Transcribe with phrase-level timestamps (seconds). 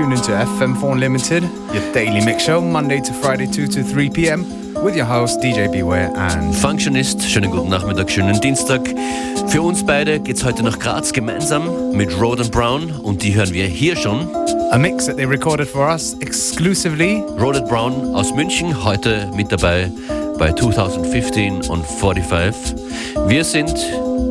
[0.00, 1.42] tune into FM4 Unlimited,
[1.74, 4.44] your daily mix show, Monday to Friday, 2 to 3 p.m.
[4.82, 7.20] with your host DJ Beware and Functionist.
[7.20, 8.80] Schönen guten Nachmittag, schönen Dienstag.
[9.48, 13.52] Für uns beide geht's heute nach Graz gemeinsam mit Road and Brown und die hören
[13.52, 14.26] wir hier schon.
[14.70, 17.22] A mix that they recorded for us exclusively.
[17.38, 19.90] Road and Brown aus München, heute mit dabei
[20.38, 22.74] bei 2015 und 45.
[23.26, 23.76] Wir sind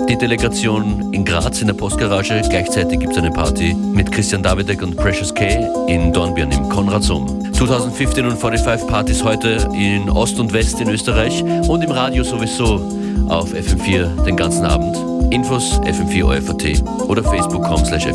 [0.08, 2.42] die Delegation in Graz in der Postgarage.
[2.50, 5.46] Gleichzeitig gibt es eine Party mit Christian Davidek und Precious K
[5.88, 7.28] in Dornbirn im Konradsum.
[7.54, 12.82] 2015 und 45 Partys heute in Ost und West in Österreich und im Radio sowieso
[13.28, 14.98] auf FM4 den ganzen Abend.
[15.32, 18.06] Infos fm4 OFAT oder facebook.com slash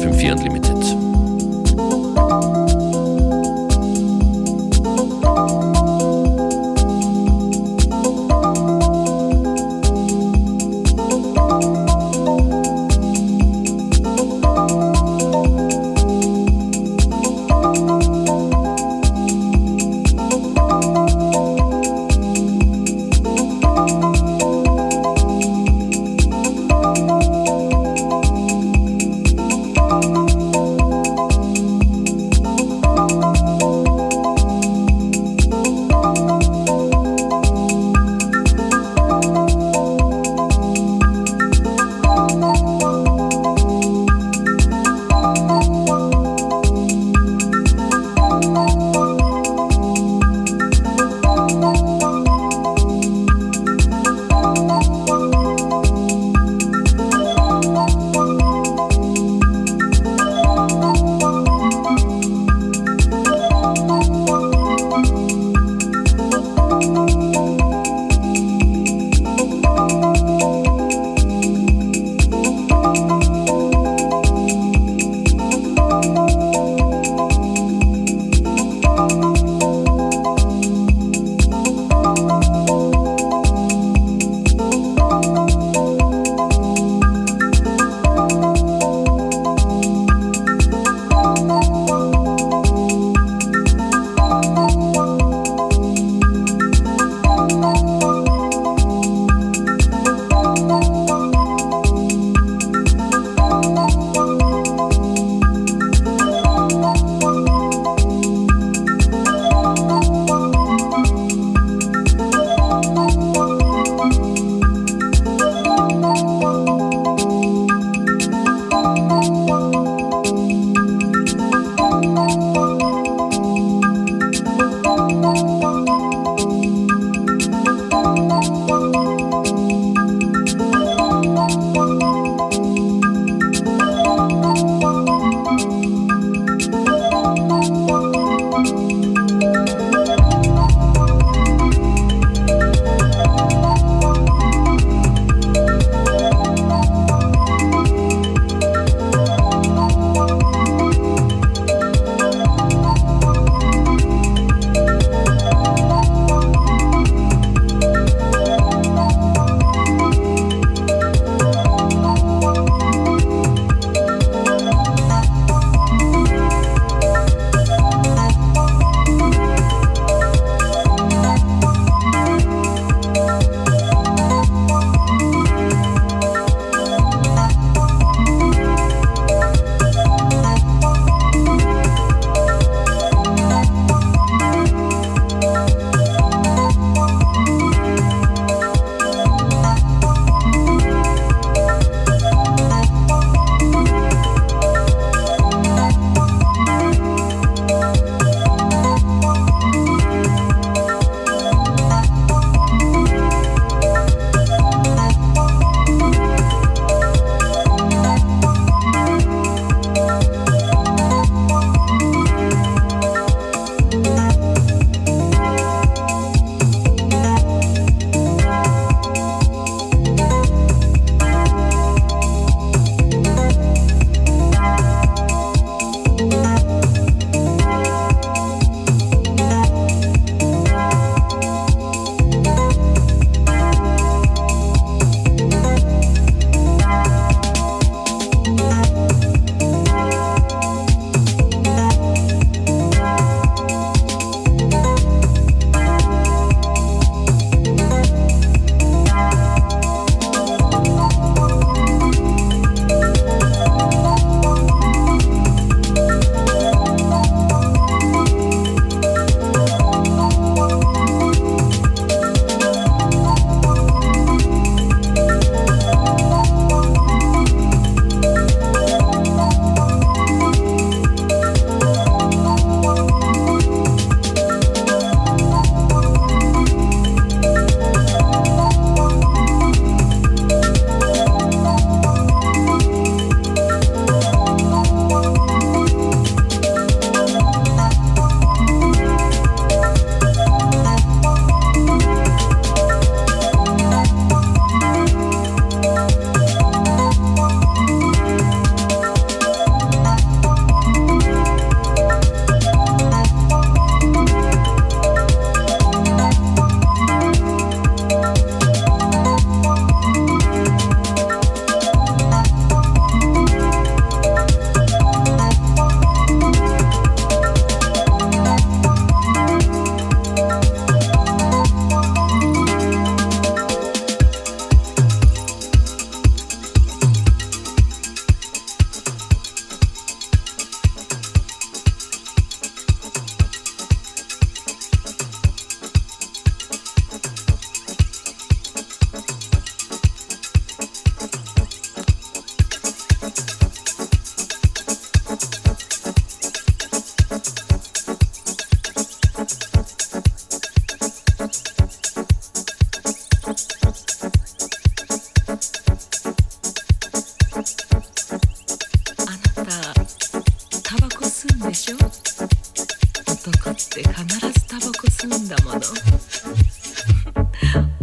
[361.69, 361.97] でしょ？
[361.97, 365.73] 男って必ずタバコ吸うんだも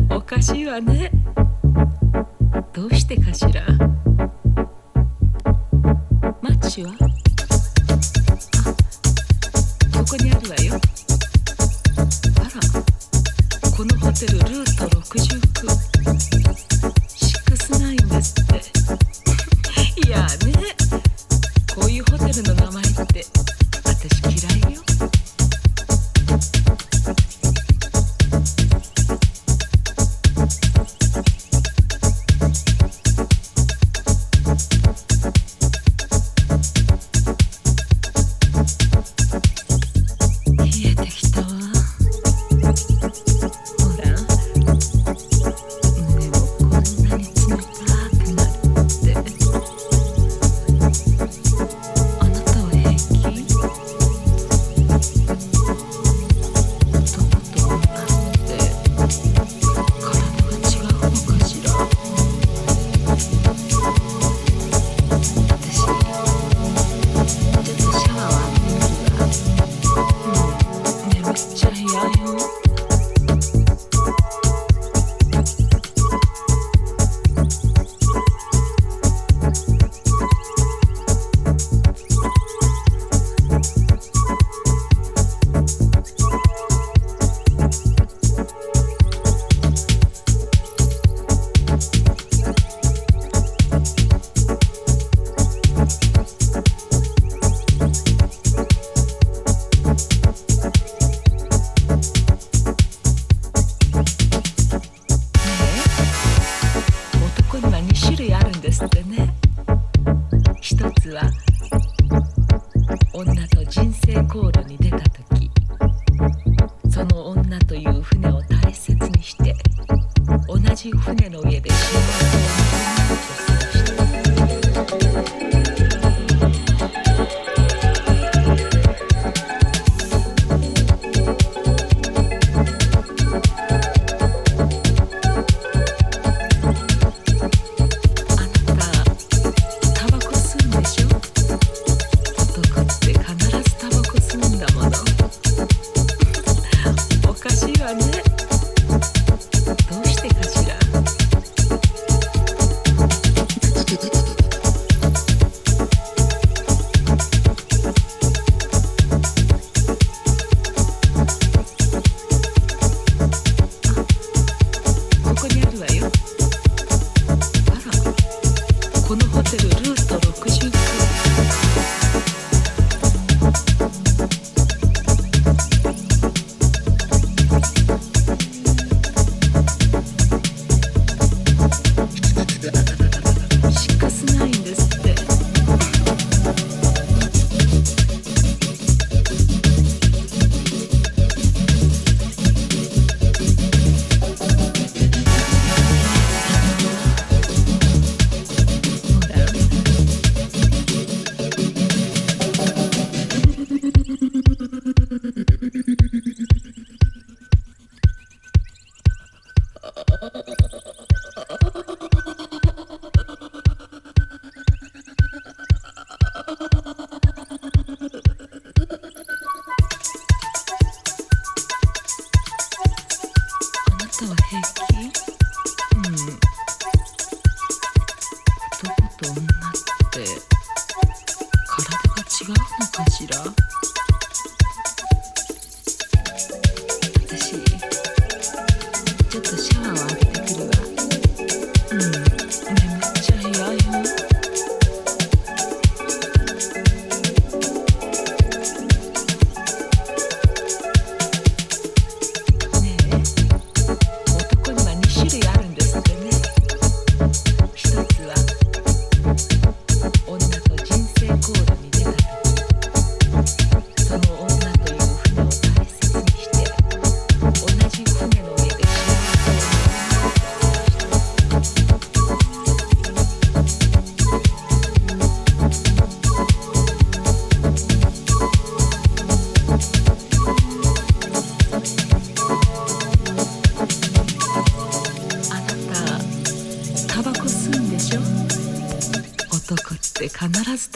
[0.10, 0.18] の。
[0.18, 1.12] おかしいわね。
[2.74, 3.66] どうしてかしら？
[6.42, 6.92] マッチは？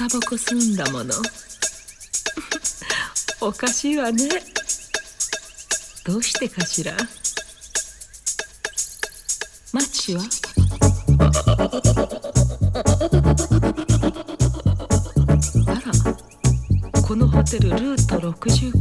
[0.08, 1.16] サボコすんだもの。
[3.42, 4.30] おかしいわね。
[6.06, 6.96] どうしてかしら？
[9.74, 10.22] マッチは？
[15.66, 18.72] あらこのホテルルート60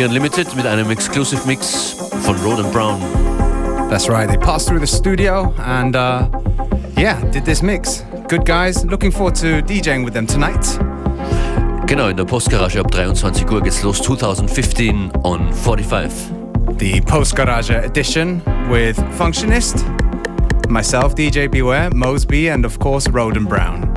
[0.00, 3.00] FM4 Unlimited mit einem Exclusive Mix von Roden Brown.
[3.90, 6.28] That's right, they passed through the studio and uh,
[6.96, 8.04] yeah, did this mix.
[8.28, 10.78] Good guys, looking forward to DJing with them tonight.
[11.86, 16.12] Genau, in der Postgarage ab 23 Uhr geht's los, 2015 on 45.
[16.78, 19.84] The Post Garage edition with Functionist,
[20.68, 23.89] myself, DJ Beware, Mosby, and of course, Roden Brown.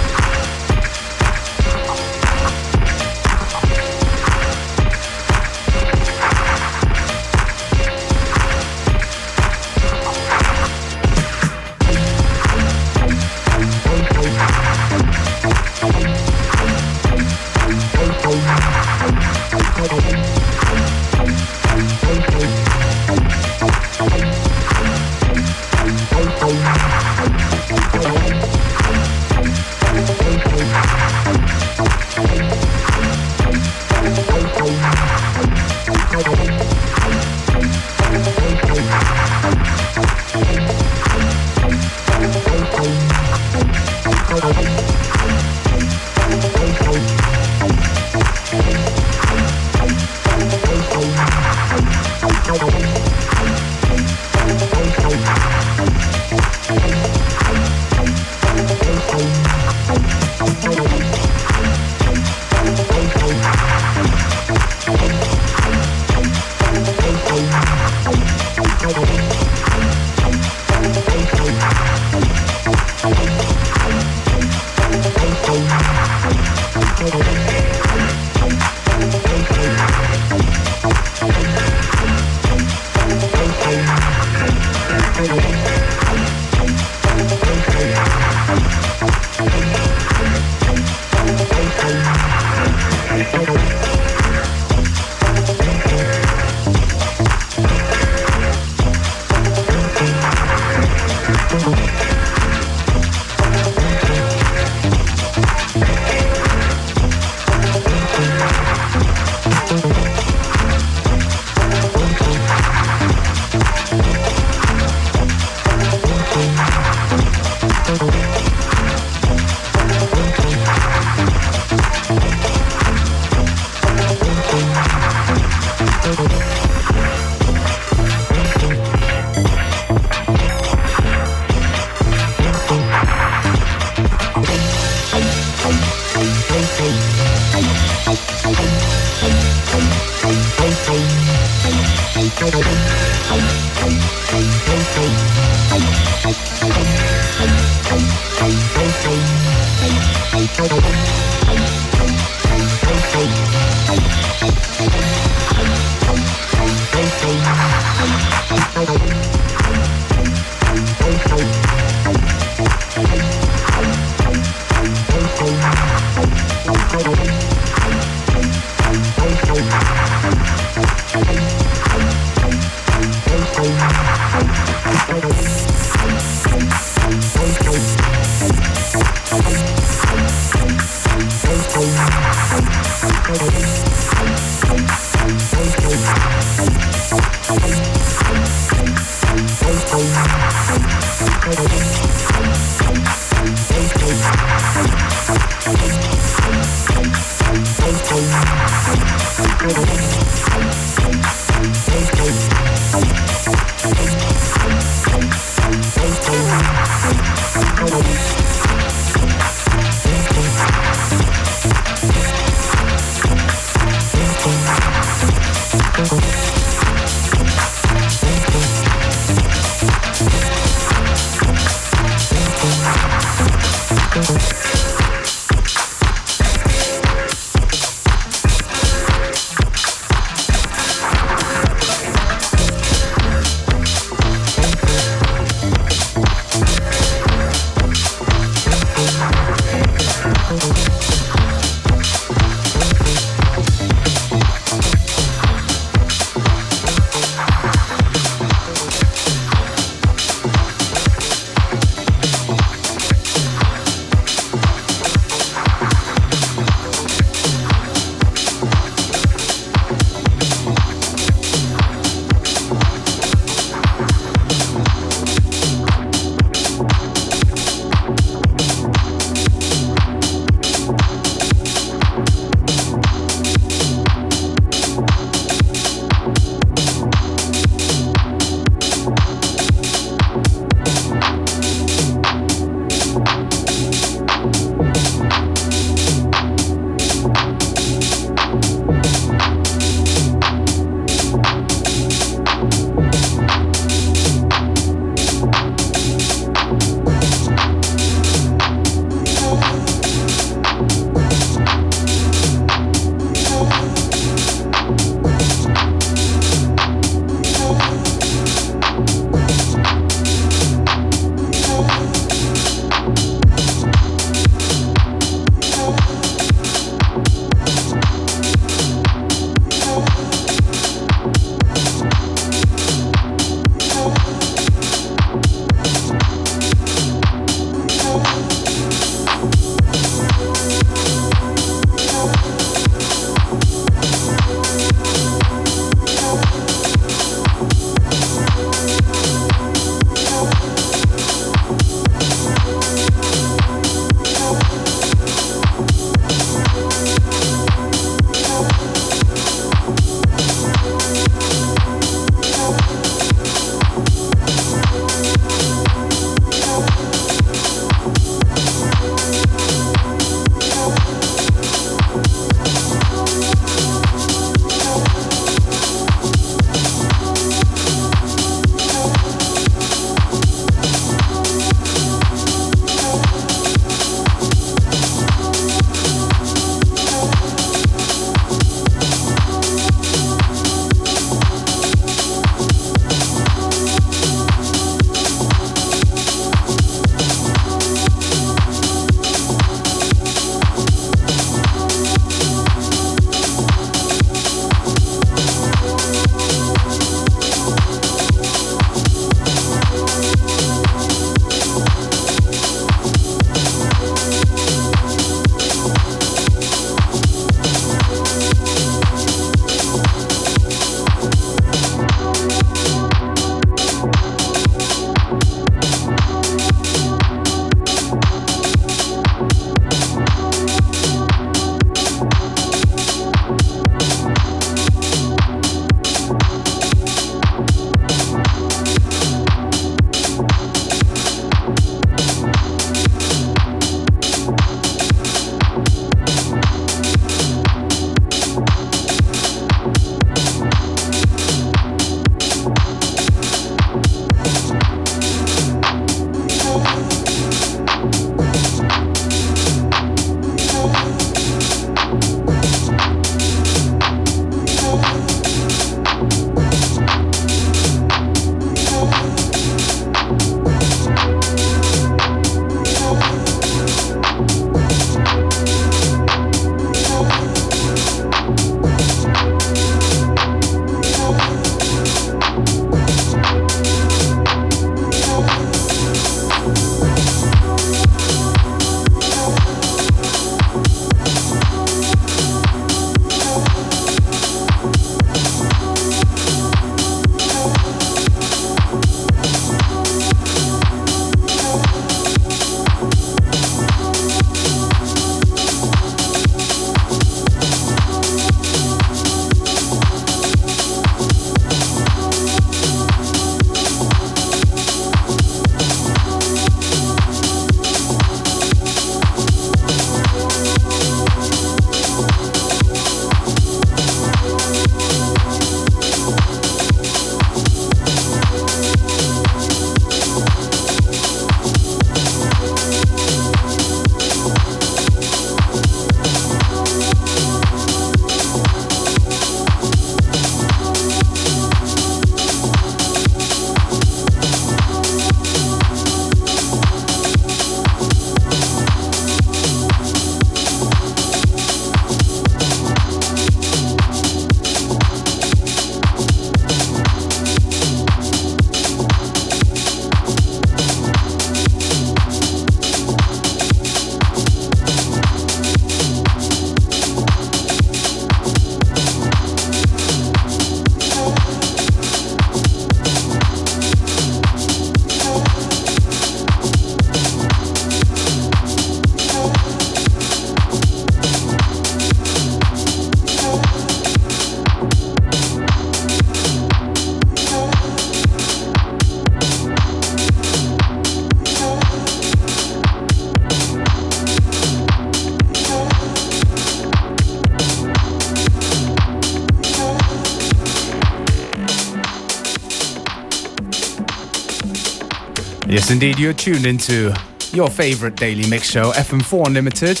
[595.84, 597.12] Yes, indeed, you're tuned into
[597.52, 600.00] your favorite daily mix show, FM4 Unlimited.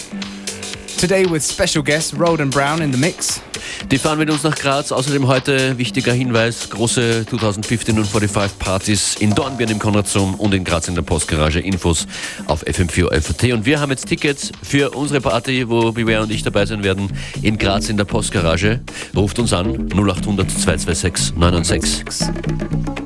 [0.96, 3.42] Today with special guest Roden Brown in the mix.
[3.90, 4.92] Die fahren mit uns nach Graz.
[4.92, 10.64] Außerdem heute wichtiger Hinweis: große 2015 und 45 Partys in Dornbirn im Konradsum und in
[10.64, 11.60] Graz in der Postgarage.
[11.60, 12.06] Infos
[12.46, 13.52] auf FM4 FAT.
[13.52, 17.12] Und wir haben jetzt Tickets für unsere Party, wo Beware und ich dabei sein werden,
[17.42, 18.80] in Graz in der Postgarage.
[19.14, 23.03] Ruft uns an 0800 226 996.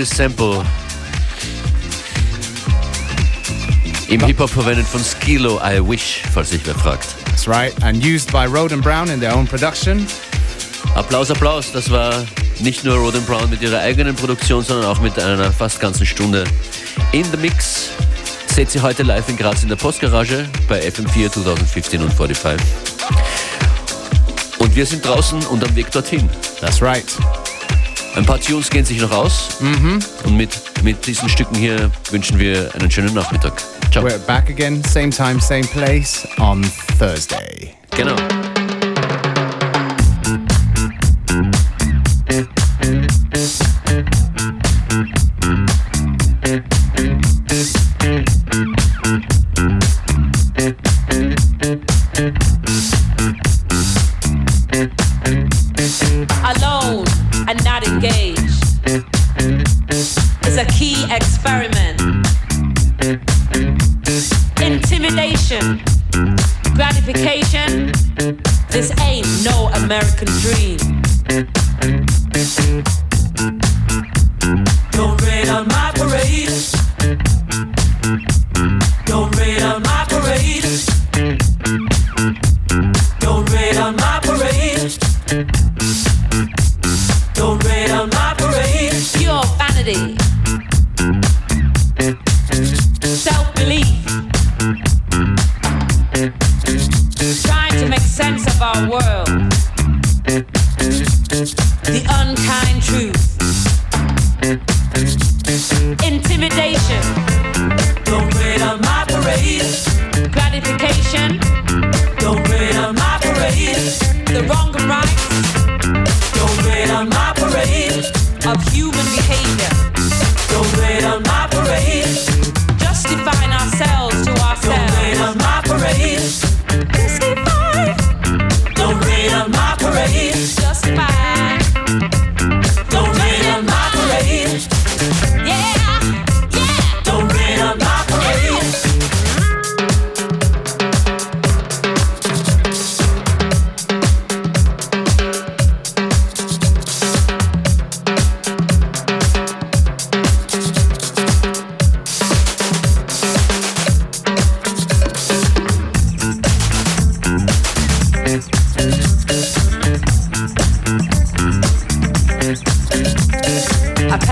[0.00, 0.64] This sample.
[4.08, 7.14] Im Hip-Hop verwendet von Skilo I Wish, falls sich wer fragt.
[7.26, 7.74] That's right.
[7.82, 10.06] And used by Road and Brown in their own production.
[10.94, 11.70] Applaus, Applaus.
[11.72, 12.24] Das war
[12.60, 16.44] nicht nur Roden Brown mit ihrer eigenen Produktion, sondern auch mit einer fast ganzen Stunde
[17.12, 17.90] in the Mix.
[18.46, 22.66] Seht sie heute live in Graz in der Postgarage bei FM4 2015 und 45.
[24.60, 26.30] Und wir sind draußen und am Weg dorthin.
[26.58, 27.04] That's right.
[28.16, 29.58] Ein paar Tunes gehen sich noch aus.
[30.24, 30.50] Und mit,
[30.82, 33.62] mit diesen Stücken hier wünschen wir einen schönen Nachmittag.
[33.92, 34.04] Ciao.
[34.04, 36.62] We're back again, same time, same place on
[36.98, 37.74] Thursday.
[37.96, 38.16] Genau.
[61.20, 61.69] Experiment.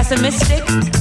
[0.09, 0.98] Pessimistic,